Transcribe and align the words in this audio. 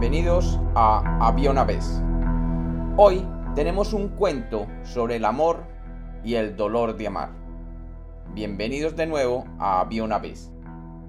Bienvenidos 0.00 0.60
a 0.76 1.26
Había 1.26 1.50
una 1.50 1.64
vez. 1.64 2.00
Hoy 2.96 3.26
tenemos 3.56 3.92
un 3.92 4.10
cuento 4.10 4.68
sobre 4.84 5.16
el 5.16 5.24
amor 5.24 5.64
y 6.22 6.36
el 6.36 6.54
dolor 6.54 6.96
de 6.96 7.08
amar. 7.08 7.30
Bienvenidos 8.32 8.94
de 8.94 9.08
nuevo 9.08 9.44
a 9.58 9.80
Había 9.80 10.04
una 10.04 10.20
vez. 10.20 10.52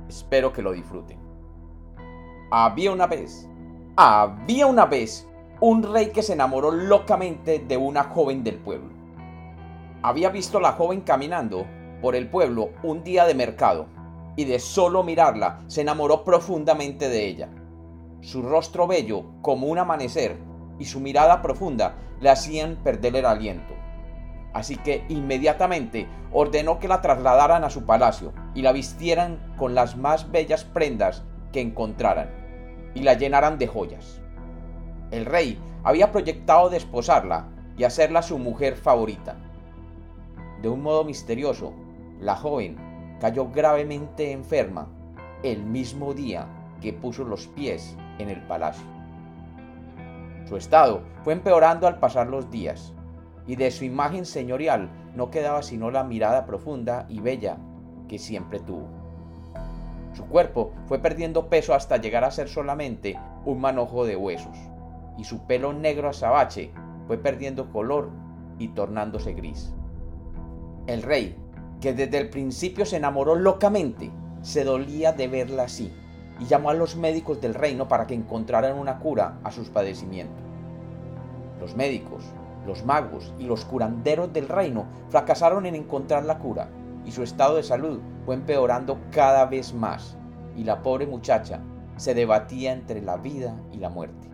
Espero 0.08 0.52
que 0.52 0.64
lo 0.64 0.72
disfruten. 0.72 1.20
Había 2.50 2.92
una 2.92 3.06
vez, 3.06 3.48
había 3.96 4.66
una 4.66 4.88
vez 4.88 5.30
un 5.62 5.84
rey 5.84 6.10
que 6.10 6.24
se 6.24 6.34
enamoró 6.34 6.72
locamente 6.72 7.60
de 7.60 7.78
una 7.78 8.06
joven 8.06 8.44
del 8.44 8.56
pueblo. 8.56 8.90
Había 10.02 10.30
visto 10.30 10.58
a 10.58 10.62
la 10.62 10.72
joven 10.72 11.02
caminando 11.02 11.68
por 12.02 12.16
el 12.16 12.28
pueblo 12.28 12.72
un 12.82 13.04
día 13.04 13.26
de 13.26 13.36
mercado 13.36 13.86
y 14.36 14.46
de 14.46 14.58
solo 14.58 15.04
mirarla 15.04 15.62
se 15.68 15.82
enamoró 15.82 16.24
profundamente 16.24 17.08
de 17.08 17.28
ella. 17.28 17.50
Su 18.22 18.42
rostro 18.42 18.86
bello 18.86 19.24
como 19.42 19.68
un 19.68 19.78
amanecer 19.78 20.38
y 20.78 20.86
su 20.86 21.00
mirada 21.00 21.42
profunda 21.42 21.96
le 22.20 22.30
hacían 22.30 22.78
perder 22.84 23.16
el 23.16 23.26
aliento. 23.26 23.74
Así 24.54 24.76
que 24.78 25.06
inmediatamente 25.10 26.08
ordenó 26.32 26.80
que 26.80 26.88
la 26.88 27.02
trasladaran 27.02 27.64
a 27.64 27.70
su 27.70 27.86
palacio 27.86 28.34
y 28.56 28.62
la 28.62 28.72
vistieran 28.72 29.56
con 29.58 29.76
las 29.76 29.96
más 29.96 30.32
bellas 30.32 30.64
prendas 30.64 31.24
que 31.52 31.62
encontraran 31.62 32.30
y 32.94 33.02
la 33.02 33.14
llenaran 33.14 33.58
de 33.58 33.68
joyas. 33.68 34.22
El 35.12 35.26
rey 35.26 35.60
había 35.84 36.12
proyectado 36.12 36.70
desposarla 36.70 37.48
y 37.78 37.84
hacerla 37.84 38.22
su 38.22 38.38
mujer 38.38 38.76
favorita. 38.76 39.38
De 40.62 40.68
un 40.68 40.82
modo 40.82 41.04
misterioso, 41.04 41.74
la 42.20 42.36
joven 42.36 43.18
cayó 43.22 43.50
gravemente 43.50 44.32
enferma 44.32 44.90
el 45.44 45.64
mismo 45.64 46.14
día 46.14 46.59
que 46.82 46.94
puso 46.94 47.24
los 47.24 47.48
pies 47.48 47.96
en 48.20 48.30
el 48.30 48.42
palacio. 48.42 48.86
Su 50.48 50.58
estado 50.58 51.04
fue 51.24 51.34
empeorando 51.34 51.88
al 51.88 52.00
pasar 52.00 52.28
los 52.28 52.50
días, 52.50 52.94
y 53.46 53.56
de 53.56 53.72
su 53.72 53.86
imagen 53.86 54.26
señorial 54.26 54.90
no 55.16 55.32
quedaba 55.32 55.64
sino 55.64 55.92
la 55.92 56.04
mirada 56.04 56.46
profunda 56.46 57.06
y 57.10 57.20
bella 57.20 57.58
que 58.08 58.20
siempre 58.20 58.60
tuvo. 58.60 58.88
Su 60.14 60.26
cuerpo 60.26 60.72
fue 60.88 61.00
perdiendo 61.00 61.50
peso 61.50 61.74
hasta 61.74 61.98
llegar 61.98 62.24
a 62.24 62.32
ser 62.32 62.50
solamente 62.50 63.18
un 63.46 63.62
manojo 63.62 64.06
de 64.06 64.16
huesos, 64.16 64.58
y 65.18 65.24
su 65.24 65.46
pelo 65.46 65.74
negro 65.74 66.10
azabache 66.10 66.72
fue 67.08 67.18
perdiendo 67.18 67.72
color 67.72 68.10
y 68.58 68.70
tornándose 68.70 69.34
gris. 69.34 69.74
El 70.88 71.04
rey, 71.04 71.36
que 71.80 71.94
desde 71.94 72.18
el 72.18 72.30
principio 72.30 72.86
se 72.86 72.98
enamoró 72.98 73.36
locamente, 73.36 74.12
se 74.42 74.64
dolía 74.64 75.12
de 75.14 75.28
verla 75.28 75.64
así 75.64 75.94
y 76.40 76.46
llamó 76.46 76.70
a 76.70 76.74
los 76.74 76.96
médicos 76.96 77.42
del 77.42 77.54
reino 77.54 77.88
para 77.88 78.08
que 78.08 78.14
encontraran 78.14 78.78
una 78.78 79.00
cura 79.00 79.40
a 79.44 79.52
sus 79.52 79.70
padecimientos. 79.70 80.44
Los 81.60 81.76
médicos, 81.76 82.24
los 82.66 82.86
magos 82.86 83.34
y 83.38 83.44
los 83.44 83.66
curanderos 83.66 84.32
del 84.32 84.48
reino 84.48 84.86
fracasaron 85.10 85.66
en 85.66 85.76
encontrar 85.76 86.24
la 86.26 86.40
cura 86.40 86.70
y 87.06 87.12
su 87.12 87.24
estado 87.24 87.56
de 87.56 87.64
salud 87.64 88.00
fue 88.26 88.36
empeorando 88.36 89.00
cada 89.12 89.46
vez 89.46 89.74
más 89.74 90.18
y 90.56 90.64
la 90.64 90.82
pobre 90.82 91.08
muchacha 91.08 91.62
se 91.98 92.14
debatía 92.14 92.72
entre 92.72 93.02
la 93.02 93.18
vida 93.18 93.56
y 93.72 93.78
la 93.78 93.90
muerte. 93.90 94.30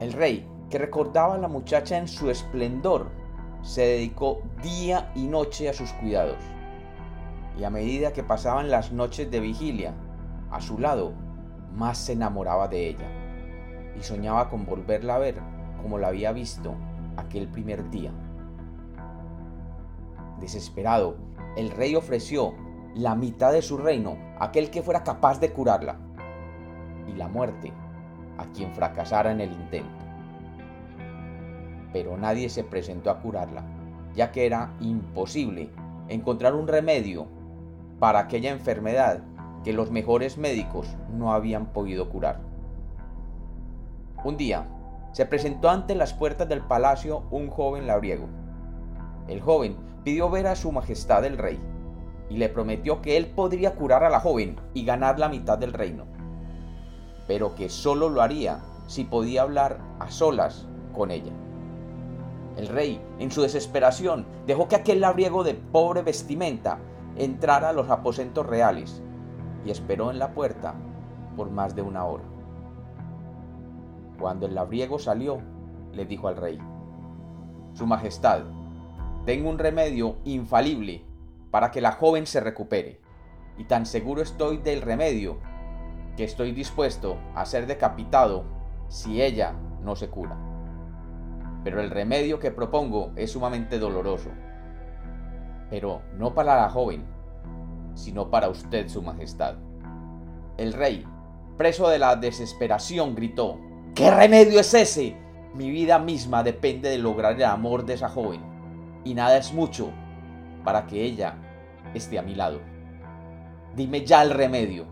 El 0.00 0.12
rey, 0.12 0.46
que 0.68 0.78
recordaba 0.78 1.34
a 1.34 1.38
la 1.38 1.48
muchacha 1.48 1.98
en 1.98 2.08
su 2.08 2.30
esplendor, 2.30 3.10
se 3.62 3.82
dedicó 3.82 4.40
día 4.62 5.12
y 5.14 5.26
noche 5.26 5.68
a 5.68 5.72
sus 5.72 5.92
cuidados. 5.94 6.38
Y 7.58 7.64
a 7.64 7.70
medida 7.70 8.12
que 8.12 8.22
pasaban 8.22 8.70
las 8.70 8.92
noches 8.92 9.30
de 9.30 9.40
vigilia, 9.40 9.94
a 10.50 10.60
su 10.60 10.78
lado, 10.78 11.12
más 11.74 11.98
se 11.98 12.12
enamoraba 12.12 12.68
de 12.68 12.88
ella 12.88 13.08
y 13.96 14.02
soñaba 14.02 14.48
con 14.48 14.66
volverla 14.66 15.16
a 15.16 15.18
ver 15.18 15.36
como 15.80 15.98
la 15.98 16.08
había 16.08 16.32
visto 16.32 16.74
aquel 17.16 17.48
primer 17.48 17.88
día. 17.90 18.12
Desesperado, 20.40 21.16
el 21.56 21.70
rey 21.70 21.94
ofreció 21.94 22.54
la 22.94 23.14
mitad 23.14 23.52
de 23.52 23.62
su 23.62 23.76
reino 23.76 24.16
a 24.38 24.46
aquel 24.46 24.70
que 24.70 24.82
fuera 24.82 25.04
capaz 25.04 25.38
de 25.38 25.52
curarla 25.52 25.96
y 27.06 27.12
la 27.12 27.28
muerte 27.28 27.72
a 28.38 28.46
quien 28.46 28.72
fracasara 28.72 29.32
en 29.32 29.40
el 29.40 29.52
intento. 29.52 30.04
Pero 31.92 32.16
nadie 32.16 32.48
se 32.48 32.64
presentó 32.64 33.10
a 33.10 33.20
curarla, 33.20 33.64
ya 34.14 34.32
que 34.32 34.46
era 34.46 34.72
imposible 34.80 35.70
encontrar 36.08 36.54
un 36.54 36.66
remedio 36.66 37.26
para 37.98 38.20
aquella 38.20 38.50
enfermedad 38.50 39.22
que 39.64 39.72
los 39.72 39.90
mejores 39.90 40.38
médicos 40.38 40.86
no 41.12 41.32
habían 41.32 41.66
podido 41.66 42.08
curar. 42.08 42.40
Un 44.24 44.36
día, 44.36 44.66
se 45.12 45.26
presentó 45.26 45.68
ante 45.70 45.94
las 45.94 46.14
puertas 46.14 46.48
del 46.48 46.60
palacio 46.60 47.24
un 47.30 47.48
joven 47.48 47.86
labriego. 47.86 48.26
El 49.28 49.40
joven 49.40 49.76
pidió 50.04 50.30
ver 50.30 50.46
a 50.46 50.56
su 50.56 50.72
majestad 50.72 51.24
el 51.24 51.36
rey 51.36 51.58
y 52.28 52.36
le 52.36 52.48
prometió 52.48 53.02
que 53.02 53.16
él 53.16 53.26
podría 53.26 53.74
curar 53.74 54.04
a 54.04 54.10
la 54.10 54.20
joven 54.20 54.56
y 54.72 54.84
ganar 54.84 55.18
la 55.18 55.28
mitad 55.28 55.58
del 55.58 55.72
reino, 55.72 56.04
pero 57.26 57.54
que 57.54 57.68
solo 57.68 58.08
lo 58.08 58.22
haría 58.22 58.60
si 58.86 59.04
podía 59.04 59.42
hablar 59.42 59.78
a 59.98 60.10
solas 60.10 60.66
con 60.94 61.10
ella. 61.10 61.32
El 62.56 62.68
rey, 62.68 63.00
en 63.18 63.30
su 63.30 63.42
desesperación, 63.42 64.26
dejó 64.46 64.68
que 64.68 64.76
aquel 64.76 65.00
labriego 65.00 65.44
de 65.44 65.54
pobre 65.54 66.02
vestimenta 66.02 66.78
entrara 67.16 67.70
a 67.70 67.72
los 67.72 67.90
aposentos 67.90 68.46
reales 68.46 69.02
y 69.64 69.70
esperó 69.70 70.10
en 70.10 70.18
la 70.18 70.32
puerta 70.32 70.74
por 71.36 71.50
más 71.50 71.74
de 71.74 71.82
una 71.82 72.04
hora. 72.04 72.24
Cuando 74.18 74.46
el 74.46 74.54
labriego 74.54 74.98
salió, 74.98 75.40
le 75.92 76.04
dijo 76.04 76.28
al 76.28 76.36
rey, 76.36 76.58
Su 77.72 77.86
Majestad, 77.86 78.42
tengo 79.24 79.50
un 79.50 79.58
remedio 79.58 80.16
infalible 80.24 81.04
para 81.50 81.70
que 81.70 81.80
la 81.80 81.92
joven 81.92 82.26
se 82.26 82.40
recupere, 82.40 83.00
y 83.58 83.64
tan 83.64 83.86
seguro 83.86 84.22
estoy 84.22 84.58
del 84.58 84.82
remedio 84.82 85.38
que 86.16 86.24
estoy 86.24 86.52
dispuesto 86.52 87.18
a 87.34 87.44
ser 87.44 87.66
decapitado 87.66 88.44
si 88.88 89.22
ella 89.22 89.54
no 89.82 89.96
se 89.96 90.08
cura. 90.08 90.36
Pero 91.64 91.80
el 91.80 91.90
remedio 91.90 92.38
que 92.38 92.50
propongo 92.50 93.12
es 93.16 93.32
sumamente 93.32 93.78
doloroso, 93.78 94.30
pero 95.68 96.02
no 96.16 96.34
para 96.34 96.56
la 96.56 96.70
joven, 96.70 97.04
sino 98.00 98.30
para 98.30 98.48
usted, 98.48 98.88
Su 98.88 99.02
Majestad. 99.02 99.56
El 100.56 100.72
rey, 100.72 101.04
preso 101.56 101.88
de 101.88 101.98
la 101.98 102.16
desesperación, 102.16 103.14
gritó, 103.14 103.58
¿Qué 103.94 104.10
remedio 104.10 104.60
es 104.60 104.72
ese? 104.72 105.16
Mi 105.54 105.70
vida 105.70 105.98
misma 105.98 106.42
depende 106.42 106.88
de 106.88 106.98
lograr 106.98 107.34
el 107.34 107.44
amor 107.44 107.84
de 107.84 107.94
esa 107.94 108.08
joven, 108.08 108.40
y 109.04 109.14
nada 109.14 109.36
es 109.36 109.52
mucho 109.52 109.90
para 110.64 110.86
que 110.86 111.04
ella 111.04 111.36
esté 111.92 112.18
a 112.18 112.22
mi 112.22 112.34
lado. 112.34 112.60
Dime 113.76 114.04
ya 114.04 114.22
el 114.22 114.30
remedio. 114.30 114.86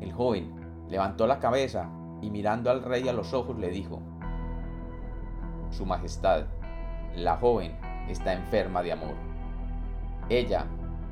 El 0.00 0.12
joven 0.12 0.54
levantó 0.88 1.26
la 1.26 1.40
cabeza 1.40 1.90
y 2.22 2.30
mirando 2.30 2.70
al 2.70 2.82
rey 2.82 3.08
a 3.08 3.12
los 3.12 3.32
ojos 3.32 3.58
le 3.58 3.70
dijo, 3.70 4.00
Su 5.70 5.84
Majestad, 5.86 6.44
la 7.16 7.36
joven 7.36 7.76
está 8.08 8.32
enferma 8.32 8.82
de 8.82 8.92
amor. 8.92 9.14
Ella 10.28 10.66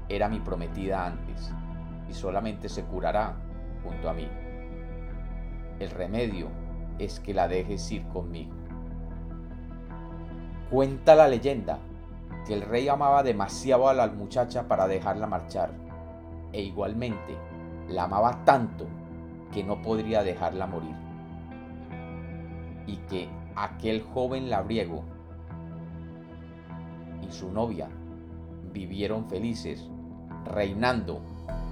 era 0.08 0.28
mi 0.28 0.40
prometida 0.40 1.06
antes 1.06 1.52
y 2.08 2.12
solamente 2.12 2.68
se 2.68 2.84
curará 2.84 3.34
junto 3.82 4.08
a 4.08 4.12
mí. 4.12 4.28
El 5.78 5.90
remedio 5.90 6.48
es 6.98 7.20
que 7.20 7.34
la 7.34 7.48
dejes 7.48 7.90
ir 7.92 8.06
conmigo. 8.08 8.54
Cuenta 10.70 11.14
la 11.14 11.28
leyenda 11.28 11.78
que 12.46 12.54
el 12.54 12.62
rey 12.62 12.88
amaba 12.88 13.22
demasiado 13.22 13.88
a 13.88 13.94
la 13.94 14.06
muchacha 14.08 14.68
para 14.68 14.86
dejarla 14.86 15.26
marchar 15.26 15.70
e 16.52 16.62
igualmente 16.62 17.36
la 17.88 18.04
amaba 18.04 18.44
tanto 18.44 18.86
que 19.52 19.64
no 19.64 19.80
podría 19.80 20.22
dejarla 20.22 20.66
morir. 20.66 20.94
Y 22.86 22.96
que 23.08 23.28
aquel 23.54 24.02
joven 24.02 24.50
labriego 24.50 25.02
y 27.26 27.32
su 27.32 27.50
novia 27.50 27.88
vivieron 28.76 29.26
felices, 29.28 29.88
reinando 30.44 31.20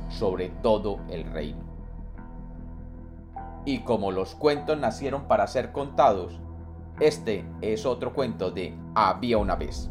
sobre 0.09 0.49
todo 0.63 1.01
el 1.11 1.25
reino. 1.25 1.63
Y 3.65 3.81
como 3.81 4.11
los 4.11 4.35
cuentos 4.35 4.79
nacieron 4.79 5.25
para 5.25 5.47
ser 5.47 5.73
contados, 5.73 6.39
este 7.01 7.45
es 7.61 7.87
otro 7.87 8.13
cuento 8.15 8.51
de 8.51 8.75
Había 8.95 9.39
una 9.39 9.57
vez. 9.57 9.91